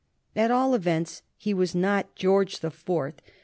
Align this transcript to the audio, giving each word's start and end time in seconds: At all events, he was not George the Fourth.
At 0.35 0.49
all 0.49 0.73
events, 0.73 1.21
he 1.37 1.53
was 1.53 1.75
not 1.75 2.15
George 2.15 2.61
the 2.61 2.71
Fourth. 2.71 3.21